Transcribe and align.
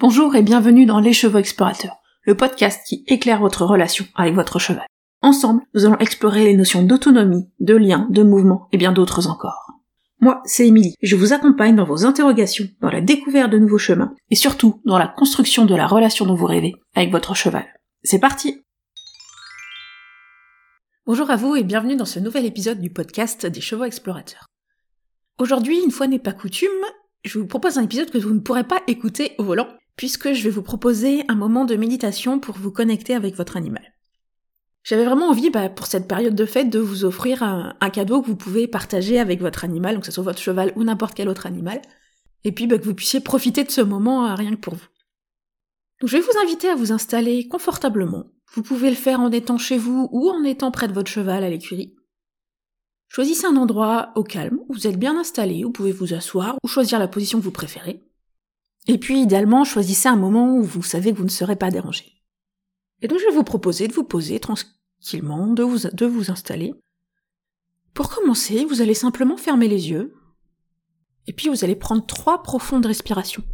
Bonjour 0.00 0.34
et 0.34 0.40
bienvenue 0.40 0.86
dans 0.86 0.98
Les 0.98 1.12
Chevaux 1.12 1.36
Explorateurs, 1.36 1.98
le 2.22 2.34
podcast 2.34 2.80
qui 2.86 3.04
éclaire 3.06 3.40
votre 3.40 3.66
relation 3.66 4.06
avec 4.14 4.34
votre 4.34 4.58
cheval. 4.58 4.86
Ensemble, 5.20 5.60
nous 5.74 5.84
allons 5.84 5.98
explorer 5.98 6.44
les 6.44 6.56
notions 6.56 6.82
d'autonomie, 6.82 7.50
de 7.60 7.76
lien, 7.76 8.08
de 8.08 8.22
mouvement 8.22 8.66
et 8.72 8.78
bien 8.78 8.92
d'autres 8.92 9.28
encore. 9.28 9.72
Moi, 10.18 10.40
c'est 10.46 10.66
Émilie, 10.66 10.94
je 11.02 11.16
vous 11.16 11.34
accompagne 11.34 11.76
dans 11.76 11.84
vos 11.84 12.06
interrogations, 12.06 12.66
dans 12.80 12.88
la 12.88 13.02
découverte 13.02 13.52
de 13.52 13.58
nouveaux 13.58 13.76
chemins, 13.76 14.14
et 14.30 14.36
surtout 14.36 14.80
dans 14.86 14.96
la 14.96 15.06
construction 15.06 15.66
de 15.66 15.74
la 15.74 15.86
relation 15.86 16.24
dont 16.24 16.34
vous 16.34 16.46
rêvez 16.46 16.72
avec 16.94 17.10
votre 17.10 17.34
cheval. 17.34 17.66
C'est 18.02 18.20
parti 18.20 18.62
Bonjour 21.04 21.30
à 21.30 21.36
vous 21.36 21.56
et 21.56 21.62
bienvenue 21.62 21.96
dans 21.96 22.06
ce 22.06 22.20
nouvel 22.20 22.46
épisode 22.46 22.80
du 22.80 22.88
podcast 22.88 23.44
des 23.44 23.60
Chevaux 23.60 23.84
Explorateurs. 23.84 24.46
Aujourd'hui, 25.38 25.78
une 25.84 25.90
fois 25.90 26.06
n'est 26.06 26.18
pas 26.18 26.32
coutume, 26.32 26.70
je 27.22 27.38
vous 27.38 27.46
propose 27.46 27.76
un 27.76 27.84
épisode 27.84 28.10
que 28.10 28.16
vous 28.16 28.32
ne 28.32 28.40
pourrez 28.40 28.64
pas 28.64 28.80
écouter 28.86 29.32
au 29.36 29.44
volant, 29.44 29.68
puisque 30.00 30.32
je 30.32 30.42
vais 30.44 30.48
vous 30.48 30.62
proposer 30.62 31.24
un 31.28 31.34
moment 31.34 31.66
de 31.66 31.76
méditation 31.76 32.40
pour 32.40 32.56
vous 32.56 32.70
connecter 32.70 33.14
avec 33.14 33.36
votre 33.36 33.58
animal. 33.58 33.82
J'avais 34.82 35.04
vraiment 35.04 35.28
envie, 35.28 35.50
bah, 35.50 35.68
pour 35.68 35.86
cette 35.86 36.08
période 36.08 36.34
de 36.34 36.46
fête, 36.46 36.70
de 36.70 36.78
vous 36.78 37.04
offrir 37.04 37.42
un, 37.42 37.90
cadeau 37.90 38.22
que 38.22 38.26
vous 38.26 38.34
pouvez 38.34 38.66
partager 38.66 39.18
avec 39.18 39.42
votre 39.42 39.62
animal, 39.62 39.96
donc 39.96 40.04
que 40.04 40.06
ce 40.06 40.12
soit 40.12 40.24
votre 40.24 40.40
cheval 40.40 40.72
ou 40.74 40.84
n'importe 40.84 41.12
quel 41.12 41.28
autre 41.28 41.44
animal, 41.44 41.82
et 42.44 42.52
puis 42.52 42.66
bah, 42.66 42.78
que 42.78 42.84
vous 42.84 42.94
puissiez 42.94 43.20
profiter 43.20 43.62
de 43.62 43.70
ce 43.70 43.82
moment 43.82 44.26
euh, 44.26 44.34
rien 44.34 44.52
que 44.52 44.60
pour 44.60 44.74
vous. 44.74 44.86
Donc 46.00 46.08
je 46.08 46.16
vais 46.16 46.22
vous 46.22 46.38
inviter 46.42 46.70
à 46.70 46.76
vous 46.76 46.92
installer 46.92 47.46
confortablement. 47.46 48.24
Vous 48.54 48.62
pouvez 48.62 48.88
le 48.88 48.96
faire 48.96 49.20
en 49.20 49.30
étant 49.30 49.58
chez 49.58 49.76
vous 49.76 50.08
ou 50.12 50.30
en 50.30 50.44
étant 50.44 50.70
près 50.70 50.88
de 50.88 50.94
votre 50.94 51.10
cheval 51.10 51.44
à 51.44 51.50
l'écurie. 51.50 51.94
Choisissez 53.08 53.44
un 53.44 53.56
endroit 53.56 54.12
au 54.14 54.24
calme, 54.24 54.60
où 54.66 54.72
vous 54.72 54.86
êtes 54.86 54.98
bien 54.98 55.20
installé, 55.20 55.62
où 55.62 55.66
vous 55.66 55.72
pouvez 55.72 55.92
vous 55.92 56.14
asseoir 56.14 56.56
ou 56.64 56.68
choisir 56.68 56.98
la 56.98 57.06
position 57.06 57.38
que 57.38 57.44
vous 57.44 57.50
préférez. 57.50 58.02
Et 58.86 58.98
puis 58.98 59.20
idéalement, 59.20 59.64
choisissez 59.64 60.08
un 60.08 60.16
moment 60.16 60.56
où 60.56 60.62
vous 60.62 60.82
savez 60.82 61.12
que 61.12 61.18
vous 61.18 61.24
ne 61.24 61.28
serez 61.28 61.56
pas 61.56 61.70
dérangé. 61.70 62.20
Et 63.02 63.08
donc 63.08 63.18
je 63.18 63.26
vais 63.26 63.34
vous 63.34 63.44
proposer 63.44 63.88
de 63.88 63.92
vous 63.92 64.04
poser 64.04 64.40
tranquillement, 64.40 65.46
de 65.48 65.62
vous, 65.62 65.88
de 65.88 66.06
vous 66.06 66.30
installer. 66.30 66.74
Pour 67.94 68.10
commencer, 68.10 68.64
vous 68.64 68.80
allez 68.80 68.94
simplement 68.94 69.36
fermer 69.36 69.68
les 69.68 69.90
yeux, 69.90 70.14
et 71.26 71.32
puis 71.32 71.48
vous 71.48 71.64
allez 71.64 71.76
prendre 71.76 72.06
trois 72.06 72.42
profondes 72.42 72.86
respirations, 72.86 73.44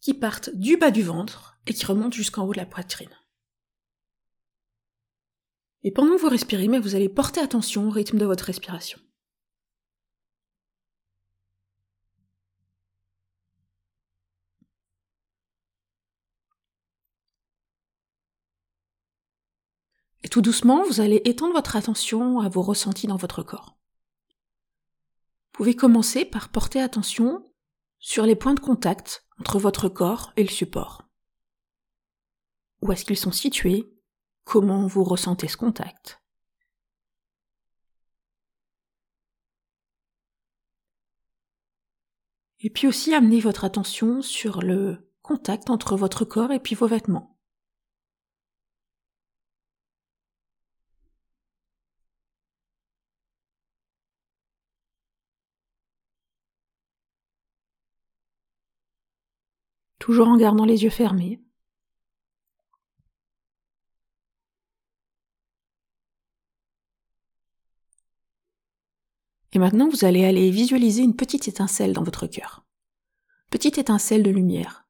qui 0.00 0.14
partent 0.14 0.50
du 0.54 0.76
bas 0.76 0.90
du 0.90 1.02
ventre 1.02 1.58
et 1.66 1.74
qui 1.74 1.84
remontent 1.86 2.16
jusqu'en 2.16 2.44
haut 2.44 2.52
de 2.52 2.58
la 2.58 2.66
poitrine. 2.66 3.10
Et 5.82 5.92
pendant 5.92 6.16
que 6.16 6.20
vous 6.20 6.28
respirez, 6.28 6.68
mais 6.68 6.80
vous 6.80 6.96
allez 6.96 7.08
porter 7.08 7.40
attention 7.40 7.86
au 7.86 7.90
rythme 7.90 8.18
de 8.18 8.26
votre 8.26 8.44
respiration. 8.44 8.98
Tout 20.30 20.42
doucement, 20.42 20.84
vous 20.84 21.00
allez 21.00 21.22
étendre 21.24 21.54
votre 21.54 21.74
attention 21.76 22.40
à 22.40 22.48
vos 22.48 22.62
ressentis 22.62 23.06
dans 23.06 23.16
votre 23.16 23.42
corps. 23.42 23.78
Vous 25.46 25.64
pouvez 25.64 25.74
commencer 25.74 26.24
par 26.24 26.50
porter 26.50 26.80
attention 26.80 27.44
sur 27.98 28.26
les 28.26 28.36
points 28.36 28.54
de 28.54 28.60
contact 28.60 29.26
entre 29.40 29.58
votre 29.58 29.88
corps 29.88 30.32
et 30.36 30.42
le 30.42 30.50
support. 30.50 31.08
Où 32.82 32.92
est-ce 32.92 33.04
qu'ils 33.04 33.16
sont 33.16 33.32
situés? 33.32 33.90
Comment 34.44 34.86
vous 34.86 35.02
ressentez 35.02 35.48
ce 35.48 35.56
contact? 35.56 36.22
Et 42.60 42.70
puis 42.70 42.86
aussi 42.86 43.14
amener 43.14 43.40
votre 43.40 43.64
attention 43.64 44.20
sur 44.20 44.60
le 44.60 45.10
contact 45.22 45.70
entre 45.70 45.96
votre 45.96 46.24
corps 46.24 46.52
et 46.52 46.60
vos 46.74 46.86
vêtements. 46.86 47.37
Toujours 59.98 60.28
en 60.28 60.36
gardant 60.36 60.64
les 60.64 60.84
yeux 60.84 60.90
fermés. 60.90 61.40
Et 69.52 69.58
maintenant, 69.58 69.88
vous 69.88 70.04
allez 70.04 70.24
aller 70.24 70.50
visualiser 70.50 71.02
une 71.02 71.16
petite 71.16 71.48
étincelle 71.48 71.92
dans 71.92 72.02
votre 72.02 72.26
cœur. 72.26 72.64
Petite 73.50 73.78
étincelle 73.78 74.22
de 74.22 74.30
lumière. 74.30 74.86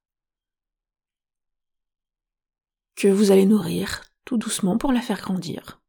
Que 2.96 3.08
vous 3.08 3.30
allez 3.30 3.46
nourrir 3.46 4.02
tout 4.24 4.36
doucement 4.36 4.76
pour 4.76 4.92
la 4.92 5.00
faire 5.00 5.20
grandir. 5.20 5.80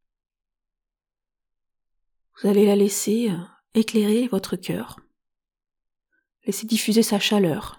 Vous 2.41 2.47
allez 2.47 2.65
la 2.65 2.75
laisser 2.75 3.31
euh, 3.31 3.37
éclairer 3.73 4.27
votre 4.27 4.55
cœur. 4.55 4.99
Laisser 6.45 6.67
diffuser 6.67 7.03
sa 7.03 7.19
chaleur, 7.19 7.78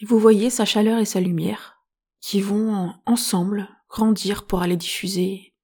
et 0.00 0.06
vous 0.06 0.18
voyez 0.18 0.50
sa 0.50 0.64
chaleur 0.64 0.98
et 0.98 1.04
sa 1.04 1.20
lumière 1.20 1.84
qui 2.20 2.40
vont 2.40 2.94
ensemble 3.06 3.68
grandir 3.88 4.46
pour 4.46 4.62
aller 4.62 4.76
diffuser 4.76 5.54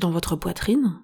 dans 0.00 0.10
votre 0.10 0.36
poitrine, 0.36 1.02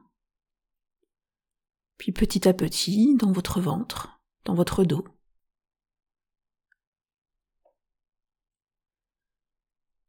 puis 1.96 2.12
petit 2.12 2.46
à 2.46 2.52
petit 2.52 3.16
dans 3.16 3.32
votre 3.32 3.60
ventre, 3.60 4.20
dans 4.44 4.54
votre 4.54 4.84
dos. 4.84 5.06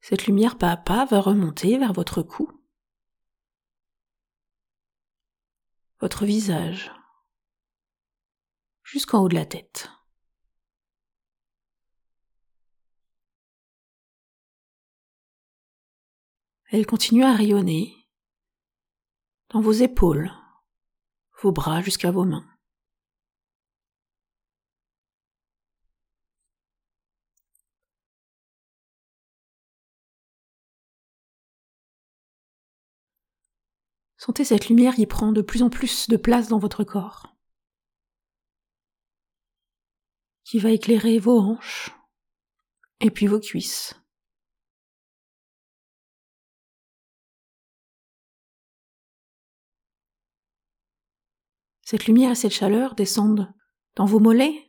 Cette 0.01 0.25
lumière 0.25 0.57
pas 0.57 0.71
à 0.71 0.77
pas 0.77 1.05
va 1.05 1.21
remonter 1.21 1.77
vers 1.77 1.93
votre 1.93 2.23
cou, 2.23 2.51
votre 6.01 6.25
visage, 6.25 6.91
jusqu'en 8.83 9.23
haut 9.23 9.29
de 9.29 9.35
la 9.35 9.45
tête. 9.45 9.89
Elle 16.73 16.87
continue 16.87 17.23
à 17.23 17.35
rayonner 17.35 17.95
dans 19.49 19.61
vos 19.61 19.73
épaules, 19.73 20.31
vos 21.43 21.51
bras 21.51 21.83
jusqu'à 21.83 22.09
vos 22.09 22.25
mains. 22.25 22.49
Sentez 34.17 34.43
cette 34.43 34.67
lumière 34.67 34.95
qui 34.95 35.05
prend 35.05 35.31
de 35.31 35.43
plus 35.43 35.61
en 35.61 35.69
plus 35.69 36.09
de 36.09 36.17
place 36.17 36.47
dans 36.47 36.57
votre 36.57 36.83
corps, 36.83 37.35
qui 40.43 40.57
va 40.57 40.71
éclairer 40.71 41.19
vos 41.19 41.39
hanches 41.39 41.91
et 42.99 43.11
puis 43.11 43.27
vos 43.27 43.39
cuisses. 43.39 44.02
Cette 51.93 52.07
lumière 52.07 52.31
et 52.31 52.35
cette 52.35 52.51
chaleur 52.51 52.95
descendent 52.95 53.53
dans 53.93 54.07
vos 54.07 54.17
mollets, 54.19 54.67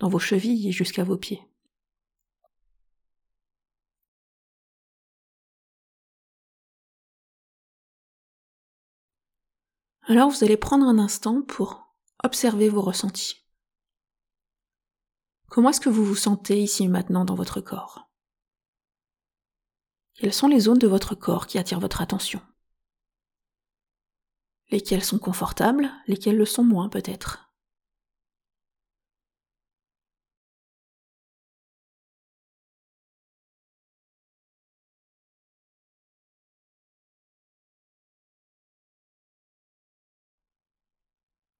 dans 0.00 0.10
vos 0.10 0.18
chevilles 0.18 0.68
et 0.68 0.70
jusqu'à 0.70 1.02
vos 1.02 1.16
pieds. 1.16 1.42
Alors 10.02 10.28
vous 10.28 10.44
allez 10.44 10.58
prendre 10.58 10.84
un 10.84 10.98
instant 10.98 11.40
pour 11.40 11.96
observer 12.22 12.68
vos 12.68 12.82
ressentis. 12.82 13.48
Comment 15.48 15.70
est-ce 15.70 15.80
que 15.80 15.88
vous 15.88 16.04
vous 16.04 16.16
sentez 16.16 16.62
ici 16.62 16.84
et 16.84 16.88
maintenant 16.88 17.24
dans 17.24 17.34
votre 17.34 17.62
corps? 17.62 18.10
Quelles 20.16 20.34
sont 20.34 20.48
les 20.48 20.60
zones 20.60 20.76
de 20.76 20.86
votre 20.86 21.14
corps 21.14 21.46
qui 21.46 21.56
attirent 21.56 21.80
votre 21.80 22.02
attention? 22.02 22.42
Lesquels 24.70 25.04
sont 25.04 25.18
confortables, 25.18 25.90
lesquels 26.06 26.36
le 26.36 26.46
sont 26.46 26.64
moins 26.64 26.88
peut-être. 26.88 27.50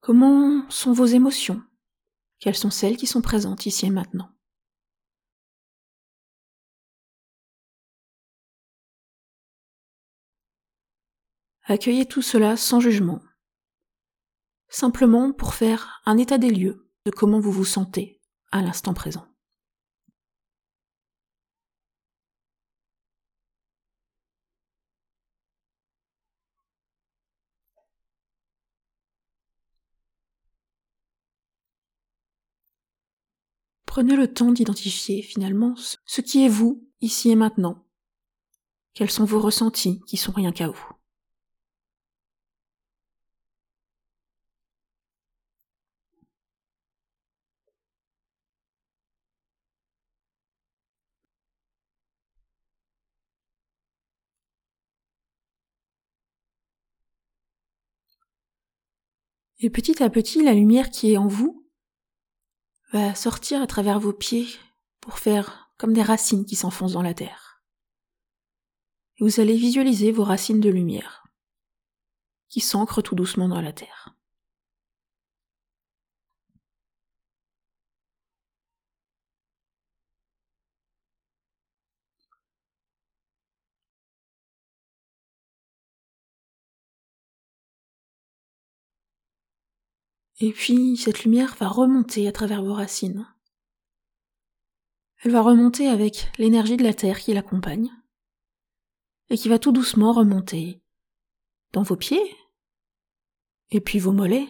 Comment 0.01 0.69
sont 0.71 0.93
vos 0.93 1.07
émotions? 1.07 1.63
Quelles 2.41 2.57
sont 2.57 2.71
celles 2.71 2.97
qui 2.97 3.07
sont 3.07 3.23
présentes 3.23 3.67
ici 3.67 3.87
et 3.87 3.91
maintenant? 3.91 4.31
Accueillez 11.71 12.07
tout 12.07 12.23
cela 12.23 12.57
sans 12.57 12.81
jugement, 12.81 13.21
simplement 14.71 15.35
pour 15.35 15.53
faire 15.53 16.01
un 16.07 16.17
état 16.17 16.39
des 16.39 16.51
lieux 16.51 16.89
de 17.05 17.11
comment 17.11 17.41
vous 17.41 17.53
vous 17.53 17.67
sentez 17.67 18.23
à 18.51 18.63
l'instant 18.63 18.95
présent. 18.95 19.27
Prenez 33.85 34.17
le 34.17 34.33
temps 34.33 34.53
d'identifier 34.53 35.21
finalement 35.21 35.75
ce 36.07 36.23
qui 36.23 36.47
est 36.47 36.49
vous 36.49 36.89
ici 37.03 37.29
et 37.29 37.37
maintenant. 37.37 37.85
Quels 38.95 39.11
sont 39.11 39.27
vos 39.27 39.41
ressentis 39.41 40.01
qui 40.07 40.17
sont 40.17 40.33
rien 40.33 40.53
qu'à 40.53 40.69
vous? 40.69 40.98
Et 59.61 59.71
petit 59.71 60.03
à 60.03 60.11
petit, 60.11 60.43
la 60.43 60.55
lumière 60.55 60.91
qui 60.91 61.13
est 61.13 61.17
en 61.17 61.27
vous 61.27 61.69
va 62.93 63.15
sortir 63.15 63.61
à 63.61 63.67
travers 63.67 63.99
vos 63.99 64.13
pieds 64.13 64.47
pour 65.01 65.19
faire 65.19 65.73
comme 65.79 65.93
des 65.93 66.03
racines 66.03 66.45
qui 66.45 66.57
s'enfoncent 66.57 66.93
dans 66.93 67.03
la 67.03 67.15
terre. 67.15 67.63
Et 69.17 69.25
vous 69.25 69.41
allez 69.41 69.57
visualiser 69.57 70.13
vos 70.13 70.25
racines 70.25 70.61
de 70.61 70.71
lumière 70.71 71.25
qui 72.49 72.61
s'ancrent 72.61 73.03
tout 73.03 73.15
doucement 73.15 73.49
dans 73.49 73.61
la 73.61 73.73
terre. 73.73 74.18
Et 90.41 90.53
puis 90.53 90.97
cette 90.97 91.25
lumière 91.25 91.57
va 91.57 91.69
remonter 91.69 92.29
à 92.29 92.33
travers 92.33 92.63
vos 92.63 92.75
racines. 92.75 93.27
Elle 95.23 95.33
va 95.33 95.43
remonter 95.43 95.89
avec 95.89 96.31
l'énergie 96.39 96.77
de 96.77 96.85
la 96.85 96.95
Terre 96.95 97.19
qui 97.19 97.35
l'accompagne, 97.35 97.91
et 99.31 99.37
qui 99.37 99.49
va 99.49 99.59
tout 99.59 99.73
doucement 99.73 100.13
remonter 100.13 100.81
dans 101.73 101.83
vos 101.83 101.97
pieds, 101.97 102.37
et 103.71 103.81
puis 103.81 103.99
vos 103.99 104.13
mollets, 104.13 104.49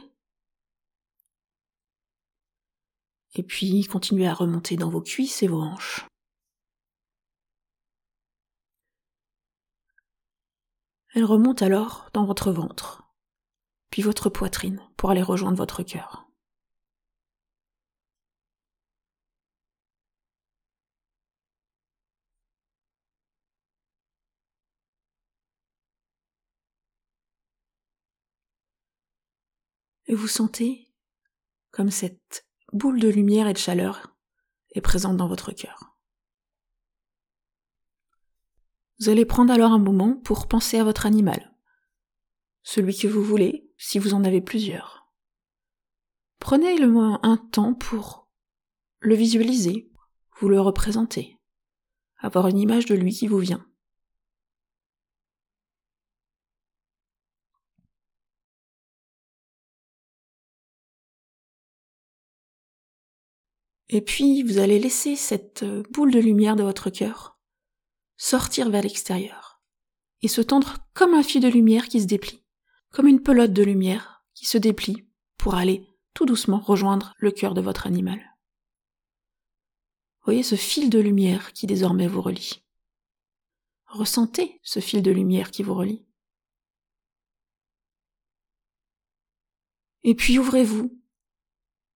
et 3.35 3.43
puis 3.43 3.85
continuer 3.85 4.27
à 4.27 4.35
remonter 4.35 4.77
dans 4.77 4.91
vos 4.91 5.01
cuisses 5.01 5.43
et 5.43 5.49
vos 5.49 5.63
hanches. 5.63 6.05
Elle 11.15 11.25
remonte 11.25 11.63
alors 11.63 12.11
dans 12.13 12.27
votre 12.27 12.53
ventre 12.53 13.08
puis 13.91 14.03
votre 14.03 14.31
poitrine 14.31 14.81
pour 14.97 15.11
aller 15.11 15.23
rejoindre 15.23 15.57
votre 15.57 15.83
cœur. 15.83 16.29
Et 30.09 30.15
vous 30.15 30.29
sentez 30.29 30.91
comme 31.71 31.91
cette 31.91 32.47
boule 32.73 32.99
de 32.99 33.09
lumière 33.09 33.47
et 33.47 33.53
de 33.53 33.59
chaleur 33.59 34.17
est 34.73 34.81
présente 34.81 35.19
dans 35.19 35.29
votre 35.29 35.53
cœur. 35.53 35.99
Vous 39.01 39.11
allez 39.11 39.27
prendre 39.27 39.53
alors 39.53 39.73
un 39.73 39.79
moment 39.79 40.17
pour 40.17 40.49
penser 40.49 40.79
à 40.79 40.85
votre 40.85 41.07
animal, 41.07 41.55
celui 42.63 42.97
que 42.97 43.07
vous 43.07 43.23
voulez, 43.23 43.68
si 43.79 43.99
vous 43.99 44.13
en 44.13 44.25
avez 44.25 44.41
plusieurs. 44.41 45.09
Prenez 46.41 46.77
le 46.77 46.89
moins 46.89 47.21
un 47.23 47.37
temps 47.37 47.75
pour 47.75 48.29
le 49.01 49.15
visualiser, 49.15 49.91
vous 50.39 50.49
le 50.49 50.61
représenter, 50.61 51.39
avoir 52.19 52.49
une 52.49 52.59
image 52.59 52.87
de 52.87 52.95
lui 52.95 53.15
qui 53.15 53.29
vous 53.29 53.39
vient. 53.39 53.65
Et 63.91 64.03
puis 64.03 64.43
vous 64.43 64.59
allez 64.59 64.79
laisser 64.79 65.17
cette 65.17 65.65
boule 65.91 66.13
de 66.13 66.19
lumière 66.19 66.57
de 66.57 66.63
votre 66.63 66.91
cœur 66.91 67.39
sortir 68.17 68.69
vers 68.69 68.83
l'extérieur 68.83 69.63
et 70.21 70.29
se 70.29 70.43
tendre 70.43 70.79
comme 70.93 71.15
un 71.15 71.23
fil 71.23 71.41
de 71.41 71.49
lumière 71.49 71.89
qui 71.89 72.01
se 72.01 72.07
déplie 72.07 72.45
comme 72.91 73.07
une 73.07 73.23
pelote 73.23 73.53
de 73.53 73.63
lumière 73.63 74.25
qui 74.35 74.47
se 74.47 74.59
déplie 74.59 75.07
pour 75.37 75.55
aller 75.55 75.87
tout 76.15 76.27
doucement 76.27 76.59
rejoindre 76.59 77.15
le 77.19 77.31
cœur 77.31 77.55
de 77.55 77.61
votre 77.61 77.87
animal. 77.87 78.37
Voyez 80.25 80.43
ce 80.43 80.57
fil 80.57 80.91
de 80.91 80.99
lumière 80.99 81.53
qui 81.53 81.67
désormais 81.67 82.07
vous 82.07 82.21
relie. 82.21 82.65
Ressentez 83.87 84.61
ce 84.63 84.81
fil 84.81 85.03
de 85.03 85.11
lumière 85.11 85.51
qui 85.51 85.63
vous 85.63 85.75
relie. 85.75 86.05
Et 90.03 90.15
puis 90.15 90.39
ouvrez-vous 90.39 90.99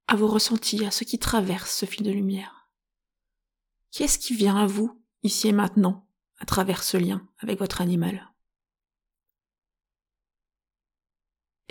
à 0.07 0.17
vos 0.17 0.29
ressentis, 0.29 0.85
à 0.85 0.91
ce 0.91 1.05
qui 1.05 1.19
traverse 1.19 1.75
ce 1.75 1.87
fil 1.87 2.05
de 2.05 2.11
lumière. 2.11 2.71
Qu'est-ce 3.91 4.19
qui 4.19 4.35
vient 4.35 4.57
à 4.57 4.67
vous, 4.67 5.03
ici 5.23 5.49
et 5.49 5.53
maintenant, 5.53 6.09
à 6.39 6.47
travers 6.47 6.83
ce 6.83 6.97
lien 6.97 7.27
avec 7.39 7.59
votre 7.59 7.81
animal? 7.81 8.32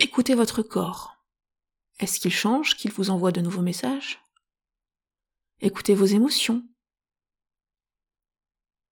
Écoutez 0.04 0.34
votre 0.34 0.62
corps. 0.62 1.24
Est-ce 2.00 2.18
qu'il 2.18 2.32
change, 2.32 2.76
qu'il 2.76 2.90
vous 2.90 3.10
envoie 3.10 3.30
de 3.30 3.40
nouveaux 3.40 3.62
messages? 3.62 4.20
Écoutez 5.60 5.94
vos 5.94 6.06
émotions. 6.06 6.68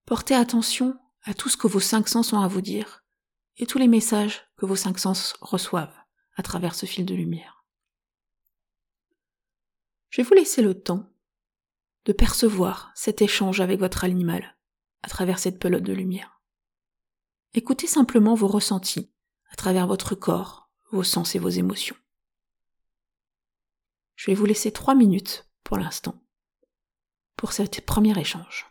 Portez 0.07 0.37
attention 0.37 0.97
à 1.25 1.35
tout 1.35 1.49
ce 1.49 1.57
que 1.57 1.67
vos 1.67 1.81
cinq 1.81 2.09
sens 2.09 2.33
ont 2.33 2.41
à 2.41 2.47
vous 2.47 2.61
dire 2.61 3.05
et 3.57 3.67
tous 3.67 3.79
les 3.79 3.89
messages 3.89 4.47
que 4.57 4.67
vos 4.67 4.77
cinq 4.77 5.01
sens 5.01 5.35
reçoivent 5.41 5.99
à 6.37 6.45
travers 6.45 6.77
ce 6.77 6.87
fil 6.87 7.05
de 7.05 7.15
lumière. 7.17 7.65
Je 10.11 10.23
vais 10.23 10.29
vous 10.29 10.35
laisser 10.35 10.63
le 10.63 10.81
temps 10.81 11.13
de 12.05 12.13
percevoir 12.13 12.93
cet 12.95 13.21
échange 13.21 13.61
avec 13.61 13.81
votre 13.81 14.05
animal 14.05 14.57
à 15.03 15.09
travers 15.09 15.41
cette 15.41 15.59
pelote 15.59 15.83
de 15.83 15.93
lumière. 15.93 16.41
Écoutez 17.53 17.89
simplement 17.89 18.37
vos 18.37 18.47
ressentis 18.47 19.13
à 19.51 19.57
travers 19.57 19.89
votre 19.89 20.15
corps, 20.15 20.60
vos 20.91 21.05
sens 21.05 21.35
et 21.35 21.39
vos 21.39 21.49
émotions. 21.49 21.97
Je 24.17 24.27
vais 24.27 24.35
vous 24.35 24.45
laisser 24.45 24.73
trois 24.73 24.95
minutes 24.95 25.49
pour 25.65 25.79
l'instant 25.79 26.15
pour 27.37 27.53
cet 27.53 27.87
premier 27.87 28.19
échange. 28.21 28.70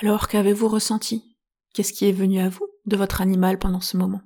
Alors 0.00 0.28
qu'avez-vous 0.28 0.68
ressenti? 0.68 1.36
Qu'est-ce 1.74 1.92
qui 1.92 2.04
est 2.04 2.12
venu 2.12 2.38
à 2.38 2.48
vous 2.48 2.68
de 2.86 2.96
votre 2.96 3.20
animal 3.20 3.58
pendant 3.58 3.80
ce 3.80 3.96
moment? 3.96 4.22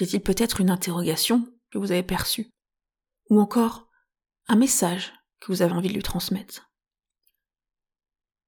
Y 0.00 0.02
a-t-il 0.02 0.20
peut-être 0.20 0.60
une 0.60 0.70
interrogation 0.70 1.46
que 1.70 1.78
vous 1.78 1.92
avez 1.92 2.02
perçue? 2.02 2.50
Ou 3.30 3.40
encore 3.40 3.88
un 4.48 4.56
message 4.56 5.12
que 5.38 5.52
vous 5.52 5.62
avez 5.62 5.74
envie 5.74 5.90
de 5.90 5.94
lui 5.94 6.02
transmettre? 6.02 6.68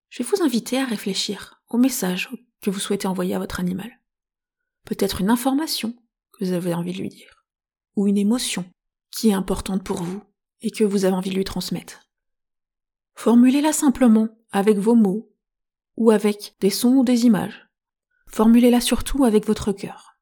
Je 0.08 0.24
vais 0.24 0.28
vous 0.28 0.42
inviter 0.42 0.78
à 0.78 0.84
réfléchir 0.84 1.62
au 1.68 1.78
message 1.78 2.28
que 2.60 2.70
vous 2.70 2.80
souhaitez 2.80 3.06
envoyer 3.06 3.36
à 3.36 3.38
votre 3.38 3.60
animal. 3.60 4.00
Peut-être 4.84 5.20
une 5.20 5.30
information 5.30 5.92
que 6.32 6.44
vous 6.44 6.52
avez 6.52 6.74
envie 6.74 6.92
de 6.92 6.98
lui 6.98 7.08
dire. 7.08 7.44
Ou 7.94 8.08
une 8.08 8.18
émotion 8.18 8.68
qui 9.12 9.28
est 9.28 9.34
importante 9.34 9.84
pour 9.84 10.02
vous 10.02 10.24
et 10.60 10.72
que 10.72 10.82
vous 10.82 11.04
avez 11.04 11.14
envie 11.14 11.30
de 11.30 11.36
lui 11.36 11.44
transmettre. 11.44 12.00
Formulez-la 13.14 13.72
simplement 13.72 14.28
avec 14.50 14.76
vos 14.76 14.96
mots 14.96 15.32
ou 15.98 16.12
avec 16.12 16.54
des 16.60 16.70
sons 16.70 16.94
ou 16.94 17.04
des 17.04 17.26
images. 17.26 17.68
Formulez-la 18.28 18.80
surtout 18.80 19.24
avec 19.24 19.44
votre 19.46 19.72
cœur. 19.72 20.16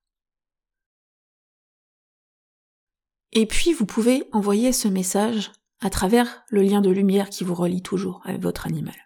Et 3.33 3.45
puis 3.45 3.75
vous 3.75 3.85
pouvez 3.85 4.27
envoyer 4.33 4.73
ce 4.73 4.89
message 4.89 5.53
à 5.81 5.91
travers 5.91 6.45
le 6.49 6.63
lien 6.63 6.81
de 6.81 6.89
lumière 6.89 7.29
qui 7.29 7.45
vous 7.45 7.55
relie 7.55 7.83
toujours 7.83 8.23
avec 8.25 8.41
votre 8.41 8.67
animal, 8.67 8.97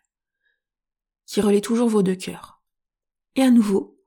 qui 1.26 1.40
relie 1.40 1.60
toujours 1.60 1.88
vos 1.88 2.04
deux 2.04 2.14
cœurs. 2.14 2.62
Et 3.34 3.42
à 3.42 3.50
nouveau, 3.50 4.00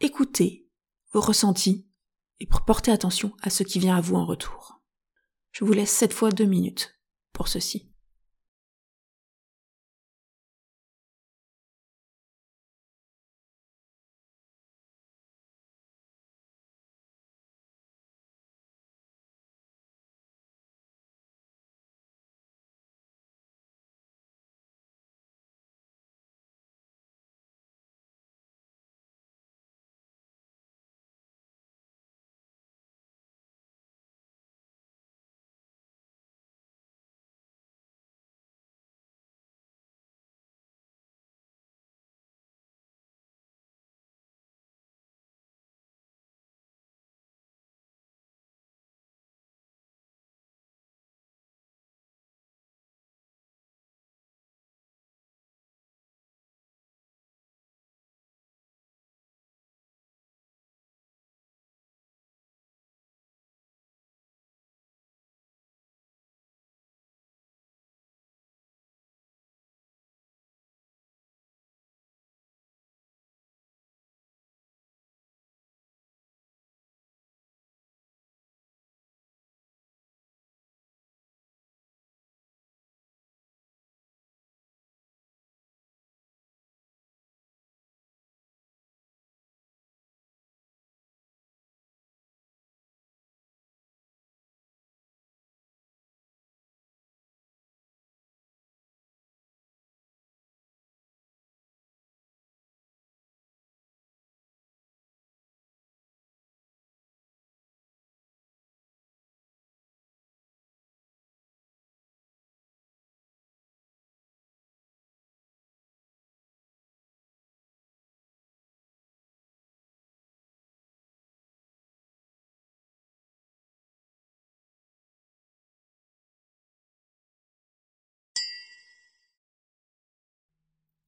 écoutez 0.00 0.70
vos 1.12 1.20
ressentis 1.20 1.86
et 2.40 2.46
portez 2.46 2.92
attention 2.92 3.36
à 3.42 3.50
ce 3.50 3.62
qui 3.62 3.78
vient 3.78 3.96
à 3.96 4.00
vous 4.00 4.16
en 4.16 4.24
retour. 4.24 4.80
Je 5.52 5.66
vous 5.66 5.72
laisse 5.72 5.90
cette 5.90 6.14
fois 6.14 6.30
deux 6.30 6.46
minutes 6.46 6.98
pour 7.34 7.48
ceci. 7.48 7.92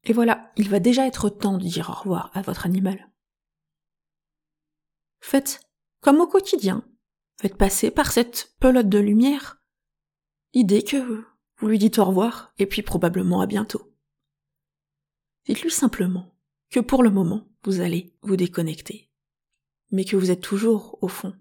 Et 0.09 0.15
voilà, 0.15 0.51
il 0.57 0.71
va 0.71 0.81
déjà 0.81 1.07
être 1.07 1.29
temps 1.29 1.59
de 1.59 1.69
dire 1.69 1.91
au 1.91 1.93
revoir 1.93 2.31
à 2.33 2.41
votre 2.41 2.65
animal. 2.65 3.13
Faites 5.21 5.61
comme 6.01 6.21
au 6.21 6.27
quotidien. 6.27 6.83
Faites 7.39 7.59
passer 7.59 7.91
par 7.91 8.11
cette 8.11 8.57
pelote 8.59 8.89
de 8.89 8.99
lumière 8.99 9.63
l'idée 10.55 10.83
que 10.83 11.25
vous 11.59 11.69
lui 11.69 11.79
dites 11.79 11.99
au 11.99 12.07
revoir 12.07 12.55
et 12.59 12.65
puis 12.65 12.81
probablement 12.81 13.43
à 13.43 13.47
bientôt. 13.47 13.95
Dites-lui 15.45 15.71
simplement 15.71 16.35
que 16.71 16.81
pour 16.81 17.03
le 17.03 17.11
moment, 17.11 17.47
vous 17.65 17.81
allez 17.81 18.17
vous 18.23 18.37
déconnecter, 18.37 19.11
mais 19.91 20.05
que 20.05 20.17
vous 20.17 20.31
êtes 20.31 20.41
toujours, 20.41 20.99
au 21.03 21.09
fond, 21.09 21.35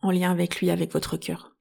en 0.00 0.10
lien 0.10 0.30
avec 0.30 0.60
lui, 0.60 0.70
avec 0.70 0.92
votre 0.92 1.16
cœur. 1.16 1.56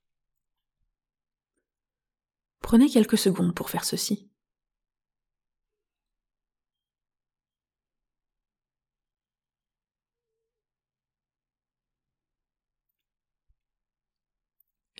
Prenez 2.59 2.89
quelques 2.89 3.17
secondes 3.17 3.55
pour 3.55 3.69
faire 3.69 3.83
ceci. 3.83 4.30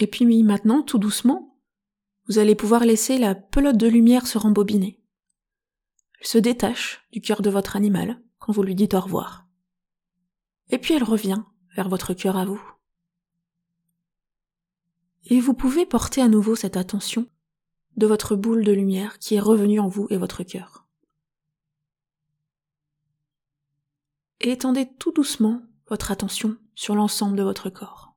Et 0.01 0.07
puis 0.07 0.25
maintenant, 0.25 0.81
tout 0.81 0.97
doucement, 0.97 1.59
vous 2.27 2.39
allez 2.39 2.55
pouvoir 2.55 2.85
laisser 2.85 3.19
la 3.19 3.35
pelote 3.35 3.77
de 3.77 3.87
lumière 3.87 4.25
se 4.25 4.39
rembobiner. 4.39 4.99
Elle 6.19 6.25
se 6.25 6.39
détache 6.39 7.07
du 7.11 7.21
cœur 7.21 7.43
de 7.43 7.51
votre 7.51 7.75
animal 7.75 8.19
quand 8.39 8.51
vous 8.51 8.63
lui 8.63 8.73
dites 8.73 8.95
au 8.95 8.99
revoir. 8.99 9.45
Et 10.69 10.79
puis 10.79 10.95
elle 10.95 11.03
revient 11.03 11.43
vers 11.75 11.87
votre 11.87 12.15
cœur 12.15 12.35
à 12.35 12.45
vous. 12.45 12.59
Et 15.25 15.39
vous 15.39 15.53
pouvez 15.53 15.85
porter 15.85 16.23
à 16.23 16.29
nouveau 16.29 16.55
cette 16.55 16.77
attention 16.77 17.27
de 17.95 18.07
votre 18.07 18.35
boule 18.35 18.63
de 18.63 18.71
lumière 18.71 19.19
qui 19.19 19.35
est 19.35 19.39
revenue 19.39 19.79
en 19.79 19.87
vous 19.87 20.07
et 20.09 20.17
votre 20.17 20.41
cœur. 20.41 20.87
Et 24.39 24.49
étendez 24.49 24.89
tout 24.97 25.11
doucement 25.11 25.61
votre 25.89 26.09
attention 26.09 26.57
sur 26.73 26.95
l'ensemble 26.95 27.37
de 27.37 27.43
votre 27.43 27.69
corps. 27.69 28.10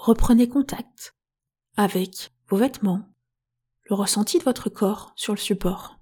Reprenez 0.00 0.48
contact 0.48 1.14
avec 1.76 2.32
vos 2.48 2.56
vêtements, 2.56 3.06
le 3.84 3.94
ressenti 3.94 4.38
de 4.38 4.44
votre 4.44 4.70
corps 4.70 5.12
sur 5.14 5.34
le 5.34 5.38
support. 5.38 5.98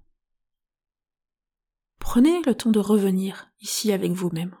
Prenez 1.99 2.41
le 2.43 2.55
temps 2.55 2.71
de 2.71 2.79
revenir 2.79 3.51
ici 3.59 3.91
avec 3.91 4.13
vous-même. 4.13 4.55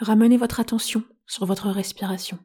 Ramenez 0.00 0.38
votre 0.38 0.58
attention 0.58 1.04
sur 1.26 1.46
votre 1.46 1.68
respiration. 1.68 2.38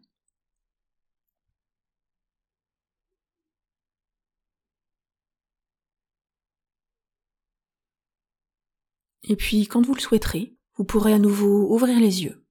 Et 9.23 9.35
puis, 9.35 9.67
quand 9.67 9.85
vous 9.85 9.93
le 9.95 10.01
souhaiterez, 10.01 10.55
vous 10.75 10.83
pourrez 10.83 11.13
à 11.13 11.19
nouveau 11.19 11.73
ouvrir 11.73 11.99
les 11.99 12.23
yeux 12.23 12.45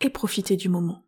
et 0.00 0.10
profiter 0.10 0.56
du 0.56 0.68
moment. 0.68 1.04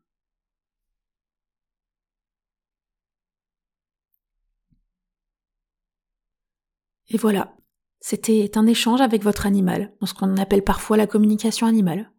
Et 7.09 7.17
voilà, 7.19 7.57
C'était 8.01 8.57
un 8.57 8.67
échange 8.69 9.01
avec 9.01 9.25
votre 9.25 9.47
animal, 9.47 9.93
dans 10.01 10.07
ce 10.07 10.15
qu'on 10.15 10.37
appelle 10.37 10.63
parfois 10.63 10.97
la 10.97 11.09
communication 11.09 11.67
animale. 11.67 12.13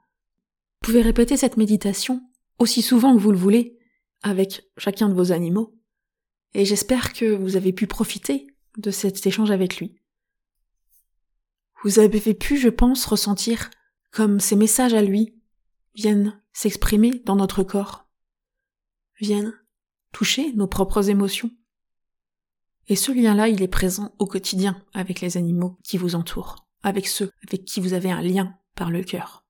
Vous 0.82 0.88
pouvez 0.88 1.02
répéter 1.02 1.38
cette 1.38 1.56
méditation 1.56 2.22
aussi 2.60 2.82
souvent 2.82 3.16
que 3.16 3.22
vous 3.22 3.32
le 3.32 3.38
voulez, 3.38 3.78
avec 4.22 4.68
chacun 4.78 5.08
de 5.08 5.14
vos 5.14 5.32
animaux. 5.32 5.80
Et 6.54 6.66
j'espère 6.66 7.14
que 7.14 7.26
vous 7.26 7.56
avez 7.56 7.72
pu 7.72 7.88
profiter 7.88 8.48
de 8.78 8.92
cet 8.92 9.26
échange 9.26 9.52
avec 9.52 9.78
lui. 9.78 9.96
Vous 11.88 12.00
avez 12.00 12.34
pu, 12.34 12.58
je 12.58 12.68
pense, 12.68 13.06
ressentir 13.06 13.70
comme 14.12 14.42
ces 14.42 14.58
messages 14.58 14.94
à 14.94 15.02
lui 15.02 15.42
viennent 15.96 16.38
s'exprimer 16.52 17.22
dans 17.24 17.38
notre 17.38 17.64
corps, 17.64 18.10
viennent 19.22 19.54
toucher 20.12 20.52
nos 20.52 20.68
propres 20.68 21.10
émotions. 21.10 21.50
Et 22.90 22.98
ce 22.98 23.14
lien-là, 23.14 23.48
il 23.48 23.62
est 23.62 23.70
présent 23.70 24.14
au 24.20 24.26
quotidien 24.26 24.84
avec 24.94 25.22
les 25.22 25.38
animaux 25.38 25.80
qui 25.82 25.98
vous 25.98 26.16
entourent, 26.16 26.68
avec 26.84 27.08
ceux 27.08 27.32
avec 27.48 27.64
qui 27.64 27.80
vous 27.80 27.94
avez 27.94 28.12
un 28.12 28.22
lien 28.22 28.60
par 28.76 28.92
le 28.92 29.02
cœur. 29.02 29.46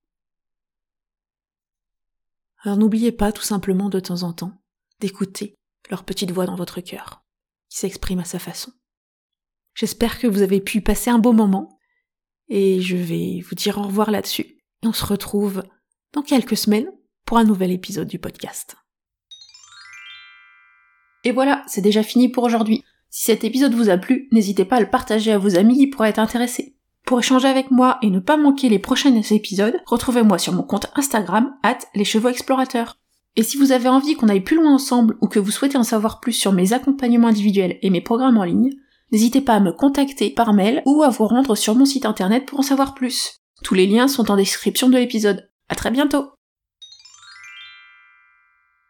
Alors 2.62 2.78
n'oubliez 2.78 3.12
pas 3.12 3.32
tout 3.32 3.42
simplement 3.42 3.90
de 3.90 4.00
temps 4.00 4.22
en 4.22 4.32
temps 4.32 4.62
d'écouter 5.00 5.56
leur 5.90 6.04
petite 6.04 6.30
voix 6.30 6.46
dans 6.46 6.56
votre 6.56 6.82
cœur, 6.82 7.26
qui 7.68 7.80
s'exprime 7.80 8.20
à 8.20 8.26
sa 8.26 8.38
façon. 8.38 8.72
J'espère 9.74 10.20
que 10.20 10.28
vous 10.28 10.44
avez 10.44 10.62
pu 10.62 10.82
passer 10.82 11.10
un 11.10 11.18
beau 11.18 11.34
moment, 11.34 11.77
et 12.50 12.82
je 12.82 12.96
vais 12.96 13.44
vous 13.48 13.56
dire 13.56 13.78
au 13.78 13.84
revoir 13.84 14.12
là-dessus, 14.12 14.58
et 14.84 14.88
on 14.88 14.94
se 14.94 15.06
retrouve 15.06 15.64
dans 16.14 16.22
quelques 16.22 16.58
semaines 16.58 16.92
pour 17.26 17.38
un 17.38 17.44
nouvel 17.44 17.72
épisode 17.72 18.08
du 18.08 18.20
podcast. 18.20 18.78
Et 21.24 21.32
voilà, 21.32 21.64
c'est 21.68 21.82
déjà 21.82 22.04
fini 22.04 22.30
pour 22.30 22.44
aujourd'hui. 22.44 22.84
Si 23.10 23.24
cet 23.24 23.44
épisode 23.44 23.74
vous 23.74 23.90
a 23.90 23.98
plu, 23.98 24.28
n'hésitez 24.32 24.66
pas 24.66 24.78
à 24.78 24.80
le 24.80 24.90
partager 24.90 25.32
à 25.32 25.38
vos 25.38 25.58
amis 25.58 25.78
qui 25.78 25.88
pourraient 25.88 26.10
être 26.10 26.20
intéressés. 26.20 26.76
Pour 27.06 27.20
échanger 27.20 27.48
avec 27.48 27.72
moi 27.72 27.98
et 28.02 28.10
ne 28.10 28.20
pas 28.20 28.38
manquer 28.38 28.70
les 28.70 28.80
prochains 28.80 29.16
épisodes, 29.16 29.80
retrouvez-moi 29.86 30.38
sur 30.38 30.54
mon 30.54 30.64
compte 30.64 30.88
Instagram, 30.96 31.56
at 31.64 31.78
les 31.96 32.06
chevaux 32.06 32.30
explorateurs. 32.30 32.98
Et 33.36 33.44
si 33.44 33.58
vous 33.58 33.72
avez 33.72 33.88
envie 33.88 34.16
qu'on 34.16 34.30
aille 34.30 34.42
plus 34.42 34.58
loin 34.58 34.74
ensemble 34.74 35.18
ou 35.22 35.28
que 35.28 35.40
vous 35.40 35.52
souhaitez 35.52 35.78
en 35.78 35.84
savoir 35.84 36.20
plus 36.20 36.34
sur 36.34 36.52
mes 36.52 36.74
accompagnements 36.74 37.28
individuels 37.28 37.78
et 37.82 37.90
mes 37.90 38.02
programmes 38.02 38.38
en 38.38 38.44
ligne, 38.44 38.72
n'hésitez 39.12 39.42
pas 39.42 39.56
à 39.56 39.60
me 39.60 39.72
contacter 39.72 40.30
par 40.30 40.54
mail 40.54 40.82
ou 40.86 41.04
à 41.04 41.10
vous 41.10 41.28
rendre 41.28 41.56
sur 41.56 41.76
mon 41.76 41.86
site 41.86 42.06
internet 42.06 42.46
pour 42.46 42.60
en 42.60 42.64
savoir 42.64 42.94
plus. 42.94 43.38
Tous 43.64 43.74
les 43.74 43.88
liens 43.88 44.08
sont 44.08 44.30
en 44.32 44.36
description 44.36 44.90
de 44.90 44.98
l'épisode. 44.98 45.50
À 45.70 45.76
très 45.76 45.92
bientôt! 45.92 46.37